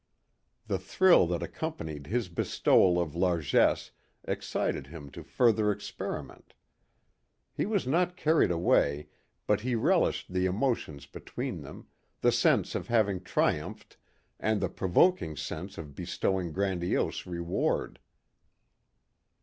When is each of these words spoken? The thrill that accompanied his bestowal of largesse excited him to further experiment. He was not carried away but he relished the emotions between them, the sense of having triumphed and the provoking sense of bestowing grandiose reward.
The 0.65 0.79
thrill 0.79 1.27
that 1.27 1.43
accompanied 1.43 2.07
his 2.07 2.27
bestowal 2.27 2.99
of 2.99 3.13
largesse 3.15 3.91
excited 4.23 4.87
him 4.87 5.11
to 5.11 5.21
further 5.23 5.69
experiment. 5.71 6.55
He 7.53 7.67
was 7.67 7.85
not 7.85 8.17
carried 8.17 8.49
away 8.49 9.09
but 9.45 9.61
he 9.61 9.75
relished 9.75 10.33
the 10.33 10.47
emotions 10.47 11.05
between 11.05 11.61
them, 11.61 11.85
the 12.21 12.31
sense 12.31 12.73
of 12.73 12.87
having 12.87 13.21
triumphed 13.23 13.97
and 14.39 14.59
the 14.59 14.69
provoking 14.69 15.37
sense 15.37 15.77
of 15.77 15.93
bestowing 15.93 16.51
grandiose 16.51 17.27
reward. 17.27 17.99